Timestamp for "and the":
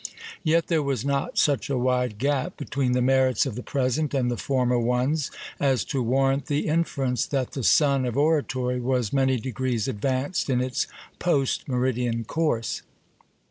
4.15-4.35